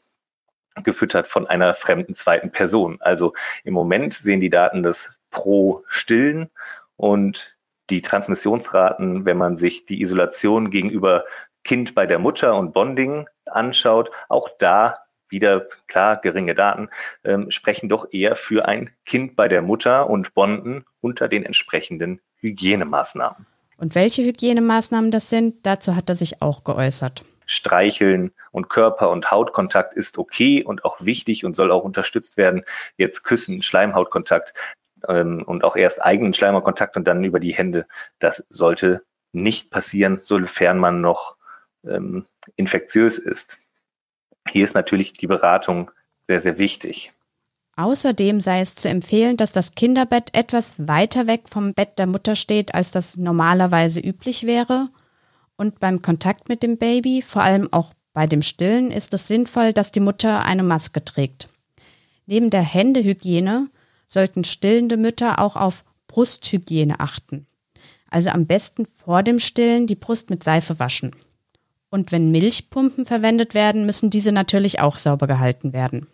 gefüttert 0.83 1.27
von 1.27 1.47
einer 1.47 1.73
fremden 1.73 2.15
zweiten 2.15 2.51
Person. 2.51 2.97
Also 2.99 3.33
im 3.63 3.73
Moment 3.73 4.13
sehen 4.13 4.41
die 4.41 4.49
Daten 4.49 4.83
das 4.83 5.11
pro 5.31 5.83
Stillen 5.87 6.49
und 6.95 7.57
die 7.89 8.01
Transmissionsraten, 8.01 9.25
wenn 9.25 9.37
man 9.37 9.55
sich 9.55 9.85
die 9.85 10.01
Isolation 10.01 10.71
gegenüber 10.71 11.23
Kind 11.63 11.95
bei 11.95 12.05
der 12.05 12.19
Mutter 12.19 12.55
und 12.55 12.73
Bonding 12.73 13.27
anschaut, 13.45 14.09
auch 14.29 14.49
da 14.59 14.95
wieder 15.29 15.67
klar 15.87 16.17
geringe 16.17 16.55
Daten, 16.55 16.89
ähm, 17.23 17.51
sprechen 17.51 17.89
doch 17.89 18.07
eher 18.11 18.35
für 18.35 18.65
ein 18.65 18.89
Kind 19.05 19.35
bei 19.35 19.47
der 19.47 19.61
Mutter 19.61 20.09
und 20.09 20.33
Bonden 20.33 20.85
unter 21.01 21.27
den 21.27 21.43
entsprechenden 21.43 22.21
Hygienemaßnahmen. 22.37 23.45
Und 23.77 23.95
welche 23.95 24.23
Hygienemaßnahmen 24.23 25.11
das 25.11 25.29
sind, 25.29 25.65
dazu 25.65 25.95
hat 25.95 26.09
er 26.09 26.15
sich 26.15 26.41
auch 26.41 26.63
geäußert. 26.63 27.23
Streicheln 27.47 28.31
und 28.51 28.69
Körper- 28.69 29.09
und 29.09 29.31
Hautkontakt 29.31 29.93
ist 29.95 30.17
okay 30.17 30.63
und 30.63 30.85
auch 30.85 30.97
wichtig 31.01 31.43
und 31.43 31.55
soll 31.55 31.71
auch 31.71 31.83
unterstützt 31.83 32.37
werden. 32.37 32.63
Jetzt 32.97 33.23
Küssen, 33.23 33.63
Schleimhautkontakt 33.63 34.53
ähm, 35.07 35.43
und 35.43 35.63
auch 35.63 35.75
erst 35.75 36.01
eigenen 36.01 36.33
Schleimhautkontakt 36.33 36.95
und 36.97 37.05
dann 37.05 37.23
über 37.23 37.39
die 37.39 37.55
Hände. 37.55 37.87
Das 38.19 38.45
sollte 38.49 39.01
nicht 39.31 39.71
passieren, 39.71 40.19
sofern 40.21 40.77
man 40.77 41.01
noch 41.01 41.35
ähm, 41.85 42.25
infektiös 42.55 43.17
ist. 43.17 43.57
Hier 44.51 44.65
ist 44.65 44.75
natürlich 44.75 45.13
die 45.13 45.27
Beratung 45.27 45.91
sehr, 46.27 46.39
sehr 46.39 46.57
wichtig. 46.57 47.11
Außerdem 47.75 48.41
sei 48.41 48.61
es 48.61 48.73
zu 48.73 48.89
empfehlen, 48.89 49.37
dass 49.37 49.51
das 49.51 49.73
Kinderbett 49.73 50.35
etwas 50.35 50.87
weiter 50.87 51.27
weg 51.27 51.43
vom 51.47 51.73
Bett 51.73 51.99
der 51.99 52.07
Mutter 52.07 52.35
steht, 52.35 52.73
als 52.73 52.89
das 52.89 53.17
normalerweise 53.17 53.99
üblich 53.99 54.47
wäre. 54.47 54.89
Und 55.57 55.79
beim 55.79 56.01
Kontakt 56.01 56.49
mit 56.49 56.63
dem 56.63 56.77
Baby, 56.77 57.21
vor 57.21 57.41
allem 57.41 57.71
auch 57.73 57.93
bei 58.13 58.27
dem 58.27 58.41
Stillen, 58.41 58.91
ist 58.91 59.13
es 59.13 59.27
sinnvoll, 59.27 59.73
dass 59.73 59.91
die 59.91 59.99
Mutter 59.99 60.43
eine 60.43 60.63
Maske 60.63 61.03
trägt. 61.03 61.49
Neben 62.27 62.49
der 62.49 62.61
Händehygiene 62.61 63.69
sollten 64.07 64.43
stillende 64.43 64.97
Mütter 64.97 65.39
auch 65.39 65.55
auf 65.55 65.83
Brusthygiene 66.07 66.99
achten. 66.99 67.47
Also 68.09 68.29
am 68.29 68.45
besten 68.45 68.85
vor 68.85 69.23
dem 69.23 69.39
Stillen 69.39 69.87
die 69.87 69.95
Brust 69.95 70.29
mit 70.29 70.43
Seife 70.43 70.79
waschen. 70.79 71.15
Und 71.89 72.11
wenn 72.11 72.31
Milchpumpen 72.31 73.05
verwendet 73.05 73.53
werden, 73.53 73.85
müssen 73.85 74.09
diese 74.09 74.31
natürlich 74.31 74.79
auch 74.79 74.97
sauber 74.97 75.27
gehalten 75.27 75.73
werden. 75.73 76.07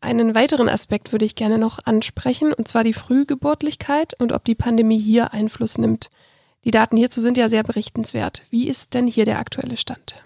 Einen 0.00 0.34
weiteren 0.34 0.68
Aspekt 0.68 1.12
würde 1.12 1.24
ich 1.24 1.34
gerne 1.34 1.58
noch 1.58 1.78
ansprechen, 1.84 2.52
und 2.52 2.68
zwar 2.68 2.84
die 2.84 2.92
Frühgeburtlichkeit 2.92 4.14
und 4.20 4.32
ob 4.32 4.44
die 4.44 4.54
Pandemie 4.54 4.98
hier 5.00 5.32
Einfluss 5.32 5.76
nimmt. 5.76 6.10
Die 6.64 6.70
Daten 6.70 6.96
hierzu 6.96 7.20
sind 7.20 7.36
ja 7.36 7.48
sehr 7.48 7.62
berichtenswert. 7.62 8.42
Wie 8.50 8.68
ist 8.68 8.94
denn 8.94 9.06
hier 9.06 9.24
der 9.24 9.38
aktuelle 9.38 9.76
Stand? 9.76 10.22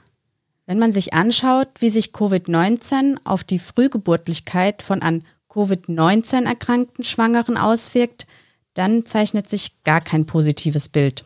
Wenn 0.66 0.78
man 0.78 0.92
sich 0.92 1.12
anschaut, 1.12 1.68
wie 1.78 1.90
sich 1.90 2.12
Covid-19 2.12 3.18
auf 3.24 3.44
die 3.44 3.58
Frühgeburtlichkeit 3.58 4.82
von 4.82 5.02
an 5.02 5.24
Covid-19 5.50 6.46
erkrankten 6.46 7.04
Schwangeren 7.04 7.58
auswirkt, 7.58 8.26
dann 8.74 9.04
zeichnet 9.04 9.48
sich 9.48 9.84
gar 9.84 10.00
kein 10.00 10.24
positives 10.24 10.88
Bild. 10.88 11.24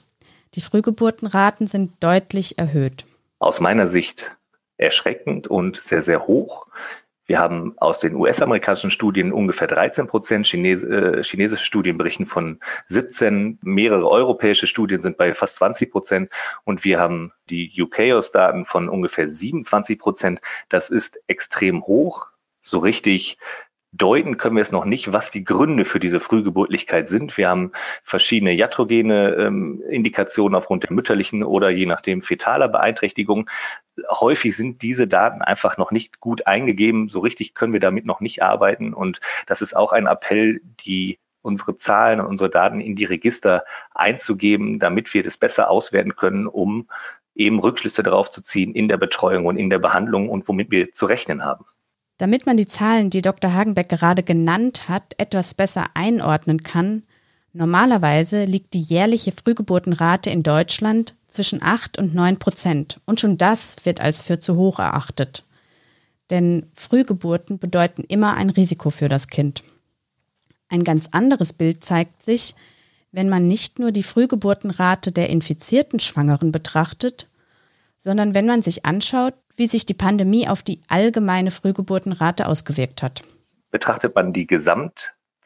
Die 0.55 0.61
Frühgeburtenraten 0.61 1.69
sind 1.69 1.93
deutlich 2.01 2.59
erhöht 2.59 3.07
aus 3.39 3.61
meiner 3.61 3.87
Sicht 3.87 4.37
erschreckend 4.77 5.47
und 5.47 5.83
sehr, 5.83 6.03
sehr 6.03 6.27
hoch. 6.27 6.67
Wir 7.27 7.41
haben 7.41 7.75
aus 7.79 7.99
den 7.99 8.15
US-amerikanischen 8.15 8.91
Studien 8.91 9.33
ungefähr 9.33 9.67
13 9.67 10.07
Prozent, 10.07 10.47
Chines 10.47 10.83
äh, 10.83 11.23
chinesische 11.25 11.65
Studien 11.65 11.99
berichten 11.99 12.27
von 12.27 12.61
17, 12.87 13.59
mehrere 13.63 14.09
europäische 14.09 14.67
Studien 14.67 15.03
sind 15.03 15.17
bei 15.17 15.35
fast 15.35 15.57
20 15.57 15.91
Prozent 15.91 16.31
und 16.65 16.85
wir 16.85 17.01
haben 17.01 17.33
die 17.51 17.73
UKOS-Daten 17.81 18.65
von 18.65 18.89
ungefähr 18.89 19.29
27 19.29 19.99
Prozent. 19.99 20.41
Das 20.69 20.89
ist 20.89 21.19
extrem 21.27 21.85
hoch. 21.85 22.29
So 22.61 22.79
richtig 22.79 23.39
deuten 23.93 24.37
können 24.37 24.57
wir 24.57 24.63
es 24.63 24.73
noch 24.73 24.85
nicht, 24.85 25.13
was 25.13 25.31
die 25.31 25.45
Gründe 25.45 25.85
für 25.85 26.01
diese 26.01 26.21
Frühgeburtlichkeit 26.21 27.09
sind. 27.09 27.37
Wir 27.37 27.49
haben 27.49 27.73
verschiedene 28.03 28.53
iatrogene 28.53 29.35
ähm, 29.35 29.83
Indikationen 29.89 30.55
aufgrund 30.55 30.85
der 30.85 30.93
mütterlichen 30.93 31.43
oder 31.43 31.71
je 31.71 31.87
nachdem 31.87 32.23
fetaler 32.23 32.69
Beeinträchtigung. 32.69 33.49
Häufig 34.11 34.57
sind 34.57 34.83
diese 34.83 35.07
Daten 35.07 35.43
einfach 35.43 35.79
noch 35.79 35.91
nicht 35.91 36.21
gut 36.21 36.47
eingegeben. 36.47 37.09
So 37.09 37.21
richtig 37.21 37.55
können 37.55 37.73
wir 37.73 37.81
damit 37.81 38.07
noch 38.07 38.21
nicht 38.21 38.43
arbeiten. 38.43 38.93
Und 38.95 39.21
das 39.47 39.63
ist 39.63 39.77
auch 39.77 39.93
ein 39.93 40.07
Appell, 40.07 40.61
die 40.85 41.19
unsere 41.43 41.79
Zahlen 41.79 42.21
und 42.21 42.27
unsere 42.27 42.51
Daten 42.51 42.81
in 42.81 42.97
die 42.97 43.05
Register 43.05 43.65
einzugeben, 43.95 44.79
damit 44.79 45.15
wir 45.15 45.23
das 45.23 45.37
besser 45.37 45.71
auswerten 45.71 46.17
können, 46.17 46.47
um 46.47 46.89
eben 47.37 47.61
Rückschlüsse 47.61 48.03
darauf 48.03 48.31
zu 48.31 48.43
ziehen 48.43 48.75
in 48.75 48.89
der 48.89 48.97
Betreuung 48.97 49.47
und 49.47 49.57
in 49.57 49.71
der 49.71 49.79
Behandlung 49.79 50.29
und 50.29 50.49
womit 50.49 50.71
wir 50.71 50.93
zu 50.93 51.07
rechnen 51.07 51.45
haben. 51.45 51.65
Damit 52.19 52.47
man 52.47 52.57
die 52.57 52.67
Zahlen, 52.67 53.11
die 53.11 53.23
Dr. 53.23 53.53
Hagenbeck 53.53 53.89
gerade 53.89 54.23
genannt 54.23 54.89
hat, 54.89 55.15
etwas 55.19 55.55
besser 55.55 55.87
einordnen 55.95 56.63
kann, 56.63 57.03
normalerweise 57.53 58.45
liegt 58.45 58.75
die 58.75 58.81
jährliche 58.81 59.33
Frühgeburtenrate 59.33 60.31
in 60.31 60.43
Deutschland 60.43 61.15
zwischen 61.37 61.63
8 61.63 61.99
und 61.99 62.15
9 62.15 62.39
Prozent. 62.39 63.01
Und 63.05 63.21
schon 63.21 63.37
das 63.37 63.85
wird 63.85 64.01
als 64.01 64.23
für 64.23 64.41
zu 64.41 64.57
hoch 64.57 64.79
erachtet. 64.79 65.45
Denn 66.31 66.67
Frühgeburten 66.75 67.59
bedeuten 67.59 68.03
immer 68.09 68.35
ein 68.35 68.51
Risiko 68.51 68.91
für 68.91 69.09
das 69.09 69.29
Kind. 69.29 69.63
Ein 70.69 70.83
ganz 70.83 71.09
anderes 71.13 71.53
Bild 71.53 71.85
zeigt 71.85 72.23
sich, 72.23 72.55
wenn 73.13 73.29
man 73.29 73.47
nicht 73.47 73.79
nur 73.79 73.93
die 73.93 74.03
Frühgeburtenrate 74.03 75.13
der 75.13 75.29
infizierten 75.29 76.01
Schwangeren 76.01 76.53
betrachtet, 76.53 77.29
sondern 77.99 78.35
wenn 78.35 78.47
man 78.47 78.63
sich 78.63 78.85
anschaut, 78.85 79.35
wie 79.57 79.67
sich 79.67 79.87
die 79.87 79.95
Pandemie 79.95 80.49
auf 80.49 80.63
die 80.63 80.81
allgemeine 80.89 81.51
Frühgeburtenrate 81.51 82.47
ausgewirkt 82.47 83.03
hat. 83.03 83.23
Betrachtet 83.71 84.15
man 84.15 84.33
die 84.33 84.47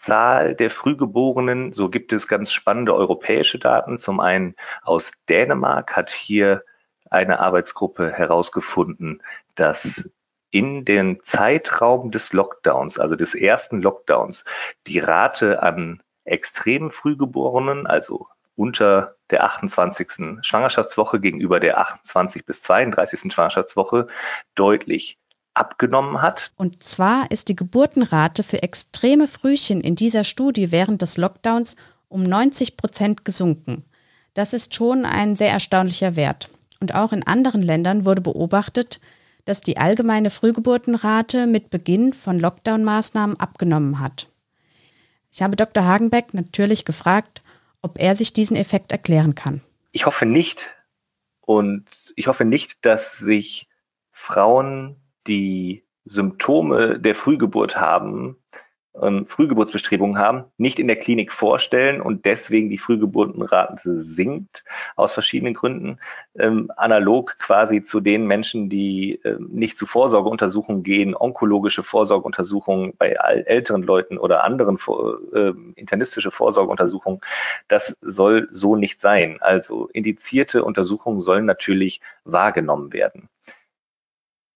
Gesamtzahl 0.01 0.55
der 0.55 0.71
Frühgeborenen, 0.71 1.75
so 1.75 1.91
gibt 1.91 2.13
es 2.15 2.27
ganz 2.27 2.53
spannende 2.53 2.95
europäische 2.95 3.59
Daten. 3.59 3.99
Zum 3.99 4.19
einen 4.21 4.55
aus 4.83 5.13
Dänemark 5.29 5.95
hat 5.95 6.11
hier 6.11 6.65
eine 7.11 7.41
Arbeitsgruppe 7.41 8.11
herausgefunden, 8.11 9.23
dass 9.57 10.09
in 10.51 10.87
dem 10.87 11.23
Zeitraum 11.25 12.11
des 12.11 12.33
Lockdowns, 12.33 12.99
also 12.99 13.15
des 13.15 13.35
ersten 13.35 13.83
Lockdowns, 13.83 14.45
die 14.87 15.01
Rate 15.01 15.63
an 15.63 16.03
extrem 16.25 16.91
Frühgeborenen, 16.91 17.87
also 17.87 18.27
unter 18.57 19.17
der 19.29 19.45
28. 19.45 20.39
Schwangerschaftswoche 20.43 21.21
gegenüber 21.21 21.61
der 21.61 21.79
28 21.79 22.47
bis 22.47 22.63
32. 22.63 23.33
Schwangerschaftswoche 23.33 24.07
deutlich 24.55 25.19
abgenommen 25.61 26.21
hat. 26.21 26.51
Und 26.57 26.83
zwar 26.83 27.31
ist 27.31 27.49
die 27.49 27.57
Geburtenrate 27.57 28.43
für 28.43 28.63
extreme 28.63 29.29
Frühchen 29.29 29.81
in 29.81 29.95
dieser 29.95 30.25
Studie 30.25 30.73
während 30.73 31.03
des 31.03 31.17
Lockdowns 31.17 31.77
um 32.09 32.25
90 32.25 32.77
Prozent 32.77 33.25
gesunken. 33.25 33.85
Das 34.35 34.53
ist 34.53 34.75
schon 34.75 35.05
ein 35.05 35.37
sehr 35.37 35.51
erstaunlicher 35.51 36.17
Wert. 36.17 36.51
Und 36.81 36.95
auch 36.95 37.13
in 37.13 37.27
anderen 37.27 37.63
Ländern 37.63 38.05
wurde 38.05 38.23
beobachtet, 38.23 39.01
dass 39.45 39.61
die 39.61 39.77
allgemeine 39.77 40.31
Frühgeburtenrate 40.31 41.47
mit 41.47 41.71
Beginn 41.71 42.13
von 42.13 42.41
Lockdown-Maßnahmen 42.41 43.39
abgenommen 43.39 44.01
hat. 44.01 44.29
Ich 45.33 45.43
habe 45.43 45.57
Dr. 45.57 45.85
Hagenbeck 45.85 46.35
natürlich 46.35 46.85
gefragt, 46.85 47.43
ob 47.83 47.99
er 47.99 48.15
sich 48.15 48.33
diesen 48.33 48.57
Effekt 48.57 48.93
erklären 48.93 49.35
kann. 49.35 49.61
Ich 49.93 50.07
hoffe 50.07 50.27
nicht. 50.27 50.71
Und 51.41 51.87
ich 52.17 52.27
hoffe 52.27 52.45
nicht, 52.45 52.85
dass 52.85 53.19
sich 53.19 53.69
Frauen, 54.13 54.97
die 55.27 55.85
Symptome 56.05 56.99
der 56.99 57.15
Frühgeburt 57.15 57.77
haben, 57.77 58.37
ähm, 59.01 59.27
Frühgeburtsbestrebungen 59.27 60.19
haben, 60.19 60.45
nicht 60.59 60.79
in 60.79 60.89
der 60.89 60.97
Klinik 60.97 61.33
vorstellen 61.33 62.01
und 62.01 62.25
deswegen 62.25 62.71
die 62.71 62.79
Frühgeburtenrate 62.79 63.93
sinkt 64.03 64.65
aus 64.97 65.13
verschiedenen 65.13 65.55
Gründen, 65.55 65.99
ähm, 66.37 66.71
analog 66.77 67.39
quasi 67.39 67.83
zu 67.83 68.01
den 68.01 68.27
Menschen, 68.27 68.69
die 68.69 69.21
ähm, 69.25 69.49
nicht 69.53 69.77
zu 69.77 69.87
Vorsorgeuntersuchungen 69.87 70.83
gehen, 70.83 71.15
onkologische 71.15 71.83
Vorsorgeuntersuchungen 71.83 72.95
bei 72.99 73.11
älteren 73.11 73.83
Leuten 73.83 74.19
oder 74.19 74.43
anderen 74.43 74.77
äh, 75.33 75.53
internistische 75.77 76.31
Vorsorgeuntersuchungen. 76.31 77.21
Das 77.69 77.95
soll 78.01 78.49
so 78.51 78.75
nicht 78.75 79.01
sein. 79.01 79.39
Also 79.41 79.89
indizierte 79.93 80.65
Untersuchungen 80.65 81.21
sollen 81.21 81.45
natürlich 81.45 82.01
wahrgenommen 82.25 82.93
werden 82.93 83.29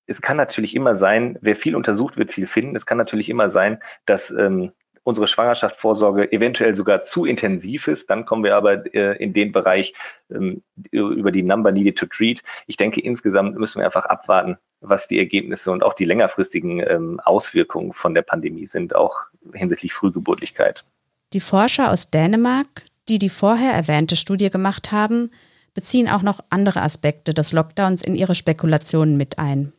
es 0.07 0.21
kann 0.21 0.37
natürlich 0.37 0.75
immer 0.75 0.97
sein, 0.97 1.39
wer 1.41 1.57
viel 1.57 1.77
untersucht, 1.77 2.17
wird 2.17 2.33
viel 2.33 2.47
finden. 2.47 2.77
Es 2.77 2.87
kann 2.87 2.99
natürlich 2.99 3.29
immer 3.29 3.51
sein, 3.51 3.81
dass 4.07 4.31
ähm, 4.31 4.73
unsere 5.03 5.29
Schwangerschaftsvorsorge 5.29 6.33
eventuell 6.33 6.75
sogar 6.75 7.03
zu 7.03 7.27
intensiv 7.27 7.89
ist. 7.89 8.11
Dann 8.11 8.25
kommen 8.25 8.43
wir 8.43 8.57
aber 8.57 8.95
äh, 8.95 9.23
in 9.23 9.33
den 9.35 9.53
Bereich 9.53 9.95
ähm, 10.31 10.63
über 10.91 11.31
die 11.31 11.43
Number 11.43 11.73
needed 11.73 11.99
to 11.99 12.07
treat. 12.07 12.43
Ich 12.67 12.77
denke, 12.77 13.01
insgesamt 13.01 13.57
müssen 13.59 13.79
wir 13.79 13.87
einfach 13.87 14.07
abwarten, 14.07 14.57
was 14.81 15.07
die 15.07 15.19
Ergebnisse 15.19 15.71
und 15.71 15.83
auch 15.83 15.95
die 15.95 16.07
längerfristigen 16.07 16.81
ähm, 16.81 17.21
Auswirkungen 17.21 17.93
von 17.93 18.15
der 18.15 18.23
Pandemie 18.23 18.67
sind, 18.67 18.95
auch 18.95 19.21
hinsichtlich 19.53 19.93
Frühgeburtlichkeit. 19.93 20.85
Die 21.33 21.41
Forscher 21.41 21.91
aus 21.91 22.11
Dänemark, 22.11 22.85
die 23.09 23.19
die 23.19 23.29
vorher 23.29 23.73
erwähnte 23.73 24.17
Studie 24.17 24.51
gemacht 24.51 24.93
haben, 24.93 25.31
beziehen 25.75 26.09
auch 26.09 26.23
noch 26.23 26.41
andere 26.49 26.83
Aspekte 26.83 27.35
des 27.35 27.53
Lockdowns 27.53 28.03
in 28.03 28.15
ihre 28.15 28.35
Spekulationen 28.35 29.17
mit 29.17 29.39
ein. 29.39 29.73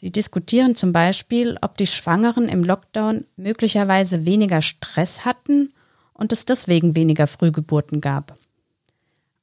Sie 0.00 0.12
diskutieren 0.12 0.76
zum 0.76 0.92
Beispiel, 0.92 1.58
ob 1.60 1.76
die 1.76 1.88
Schwangeren 1.88 2.48
im 2.48 2.62
Lockdown 2.62 3.24
möglicherweise 3.36 4.24
weniger 4.24 4.62
Stress 4.62 5.24
hatten 5.24 5.74
und 6.12 6.30
es 6.30 6.46
deswegen 6.46 6.94
weniger 6.94 7.26
Frühgeburten 7.26 8.00
gab. 8.00 8.38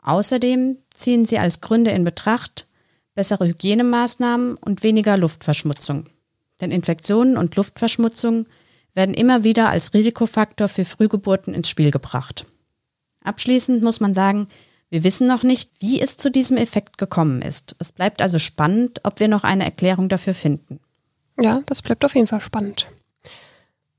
Außerdem 0.02 0.78
ziehen 0.94 1.26
sie 1.26 1.40
als 1.40 1.60
Gründe 1.60 1.92
in 1.92 2.06
Betracht 2.06 2.68
bessere 3.16 3.48
Hygienemaßnahmen 3.48 4.56
und 4.56 4.82
weniger 4.84 5.18
Luftverschmutzung. 5.18 6.06
Denn 6.62 6.72
Infektionen 6.72 7.36
und 7.36 7.58
Luftverschmutzung 7.58 8.46
werden 8.94 9.14
immer 9.14 9.44
wieder 9.44 9.68
als 9.68 9.94
Risikofaktor 9.94 10.70
für 10.70 10.86
Frühgeburten 10.86 11.54
ins 11.54 11.68
Spiel 11.68 11.92
gebracht. 11.92 12.46
Abschließend 13.26 13.84
muss 13.84 14.00
man 14.00 14.14
sagen, 14.14 14.48
wir 14.90 15.04
wissen 15.04 15.28
noch 15.28 15.44
nicht, 15.44 15.72
wie 15.80 16.00
es 16.00 16.18
zu 16.18 16.30
diesem 16.30 16.58
Effekt 16.58 16.98
gekommen 16.98 17.42
ist. 17.42 17.76
Es 17.80 17.92
bleibt 17.92 18.22
also 18.22 18.40
spannend, 18.40 19.02
ob 19.04 19.20
wir 19.20 19.28
noch 19.28 19.44
eine 19.44 19.66
Erklärung 19.66 20.10
dafür 20.10 20.34
finden. 20.34 20.80
Ja, 21.40 21.62
das 21.66 21.82
bleibt 21.82 22.06
auf 22.06 22.16
jeden 22.16 22.28
Fall 22.28 22.42
spannend. 22.42 22.88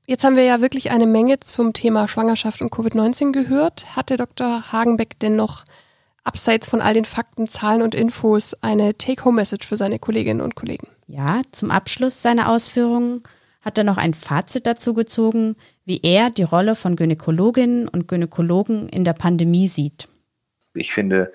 Jetzt 0.05 0.23
haben 0.23 0.37
wir 0.37 0.43
ja 0.43 0.61
wirklich 0.61 0.89
eine 0.91 1.05
Menge 1.05 1.41
zum 1.41 1.73
Thema 1.73 2.07
Schwangerschaft 2.07 2.61
und 2.61 2.71
Covid-19 2.71 3.33
gehört. 3.33 3.95
Hatte 3.95 4.15
Dr. 4.15 4.71
Hagenbeck 4.71 5.19
denn 5.19 5.35
noch 5.35 5.65
abseits 6.23 6.67
von 6.67 6.81
all 6.81 6.93
den 6.93 7.05
Fakten, 7.05 7.47
Zahlen 7.47 7.81
und 7.81 7.93
Infos 7.93 8.55
eine 8.61 8.97
Take-Home-Message 8.97 9.67
für 9.67 9.75
seine 9.75 9.99
Kolleginnen 9.99 10.41
und 10.41 10.55
Kollegen? 10.55 10.87
Ja, 11.07 11.41
zum 11.51 11.71
Abschluss 11.71 12.21
seiner 12.21 12.49
Ausführungen 12.49 13.23
hat 13.61 13.77
er 13.77 13.83
noch 13.83 13.97
ein 13.97 14.13
Fazit 14.13 14.65
dazu 14.65 14.93
gezogen, 14.93 15.57
wie 15.83 15.99
er 16.01 16.29
die 16.29 16.43
Rolle 16.43 16.75
von 16.75 16.95
Gynäkologinnen 16.95 17.89
und 17.89 18.07
Gynäkologen 18.07 18.87
in 18.87 19.03
der 19.03 19.13
Pandemie 19.13 19.67
sieht 19.67 20.07
ich 20.79 20.93
finde, 20.93 21.33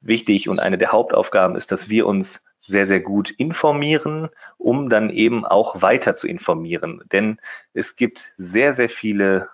wichtig 0.00 0.48
und 0.48 0.60
eine 0.60 0.78
der 0.78 0.92
Hauptaufgaben 0.92 1.56
ist, 1.56 1.72
dass 1.72 1.88
wir 1.88 2.06
uns 2.06 2.40
sehr, 2.60 2.86
sehr 2.86 3.00
gut 3.00 3.30
informieren, 3.30 4.28
um 4.56 4.88
dann 4.88 5.10
eben 5.10 5.44
auch 5.44 5.82
weiter 5.82 6.14
zu 6.14 6.28
informieren. 6.28 7.02
Denn 7.10 7.40
es 7.72 7.96
gibt 7.96 8.32
sehr, 8.36 8.74
sehr 8.74 8.88
viele, 8.88 9.48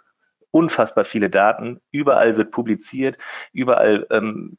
unfassbar 0.50 1.04
viele 1.04 1.30
Daten. 1.30 1.80
Überall 1.90 2.37
wird 2.37 2.50
publiziert, 2.50 3.16
überall 3.52 4.07
ähm, 4.11 4.57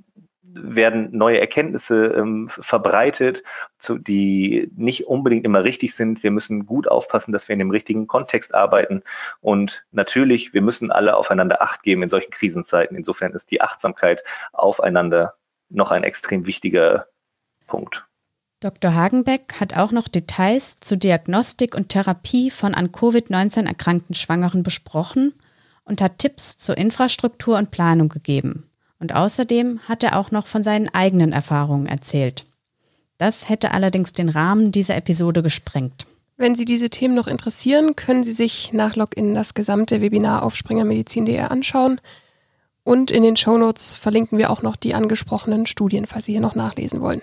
werden 0.53 1.09
neue 1.11 1.39
Erkenntnisse 1.39 2.05
ähm, 2.05 2.49
verbreitet, 2.49 3.43
zu, 3.77 3.97
die 3.97 4.71
nicht 4.75 5.07
unbedingt 5.07 5.45
immer 5.45 5.63
richtig 5.63 5.95
sind. 5.95 6.23
Wir 6.23 6.31
müssen 6.31 6.65
gut 6.65 6.87
aufpassen, 6.87 7.31
dass 7.31 7.47
wir 7.47 7.53
in 7.53 7.59
dem 7.59 7.71
richtigen 7.71 8.07
Kontext 8.07 8.53
arbeiten. 8.53 9.03
Und 9.41 9.83
natürlich, 9.91 10.53
wir 10.53 10.61
müssen 10.61 10.91
alle 10.91 11.15
aufeinander 11.15 11.61
Acht 11.61 11.83
geben 11.83 12.03
in 12.03 12.09
solchen 12.09 12.31
Krisenzeiten. 12.31 12.97
Insofern 12.97 13.33
ist 13.33 13.51
die 13.51 13.61
Achtsamkeit 13.61 14.23
aufeinander 14.53 15.35
noch 15.69 15.91
ein 15.91 16.03
extrem 16.03 16.45
wichtiger 16.45 17.07
Punkt. 17.67 18.05
Dr. 18.59 18.93
Hagenbeck 18.93 19.53
hat 19.59 19.77
auch 19.77 19.91
noch 19.91 20.09
Details 20.09 20.75
zur 20.77 20.97
Diagnostik 20.97 21.75
und 21.75 21.89
Therapie 21.89 22.49
von 22.49 22.73
an 22.73 22.89
Covid-19 22.91 23.67
erkrankten 23.67 24.15
Schwangeren 24.15 24.63
besprochen 24.63 25.33
und 25.85 26.01
hat 26.01 26.17
Tipps 26.17 26.57
zur 26.57 26.77
Infrastruktur 26.77 27.57
und 27.57 27.71
Planung 27.71 28.09
gegeben. 28.09 28.68
Und 28.99 29.15
außerdem 29.15 29.79
hat 29.87 30.03
er 30.03 30.17
auch 30.17 30.31
noch 30.31 30.45
von 30.45 30.61
seinen 30.61 30.89
eigenen 30.89 31.31
Erfahrungen 31.31 31.87
erzählt. 31.87 32.45
Das 33.17 33.49
hätte 33.49 33.71
allerdings 33.71 34.13
den 34.13 34.29
Rahmen 34.29 34.71
dieser 34.71 34.95
Episode 34.95 35.41
gesprengt. 35.41 36.05
Wenn 36.37 36.55
Sie 36.55 36.65
diese 36.65 36.89
Themen 36.89 37.15
noch 37.15 37.27
interessieren, 37.27 37.97
können 37.97 38.23
Sie 38.23 38.31
sich 38.31 38.71
nach 38.71 38.95
Login 38.95 39.35
das 39.35 39.53
gesamte 39.53 39.99
Webinar 39.99 40.43
auf 40.43 40.55
springermedizin.de 40.55 41.39
anschauen. 41.39 41.99
Und 42.83 43.11
in 43.11 43.23
den 43.23 43.35
Shownotes 43.35 43.95
verlinken 43.95 44.37
wir 44.37 44.49
auch 44.49 44.61
noch 44.61 44.77
die 44.77 44.95
angesprochenen 44.95 45.65
Studien, 45.65 46.05
falls 46.05 46.25
Sie 46.25 46.31
hier 46.31 46.41
noch 46.41 46.55
nachlesen 46.55 47.01
wollen. 47.01 47.21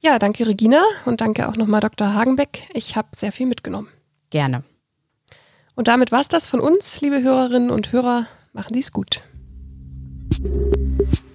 Ja, 0.00 0.18
danke 0.18 0.46
Regina 0.46 0.82
und 1.04 1.20
danke 1.20 1.48
auch 1.48 1.56
nochmal 1.56 1.80
Dr. 1.80 2.14
Hagenbeck. 2.14 2.68
Ich 2.72 2.96
habe 2.96 3.08
sehr 3.14 3.32
viel 3.32 3.46
mitgenommen. 3.46 3.88
Gerne. 4.30 4.64
Und 5.74 5.88
damit 5.88 6.10
war 6.10 6.20
es 6.20 6.28
das 6.28 6.46
von 6.46 6.60
uns, 6.60 7.00
liebe 7.02 7.22
Hörerinnen 7.22 7.70
und 7.70 7.92
Hörer. 7.92 8.26
Machen 8.52 8.72
Sie 8.74 8.80
es 8.80 8.90
gut. 8.90 9.20
thank 10.40 11.12
you 11.12 11.27